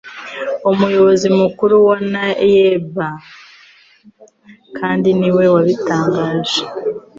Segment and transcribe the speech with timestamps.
[0.71, 2.93] Umuyobozi Mukuru wa NAEB
[4.77, 6.61] kandiniwe wabitangaje